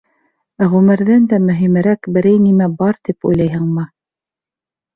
Ғүмерҙән 0.71 1.27
дә 1.33 1.39
мөһимерәк 1.43 2.11
берәй 2.17 2.41
нимә 2.47 2.71
бар 2.81 2.99
тип 3.11 3.31
уйлайһыңмы? 3.33 3.87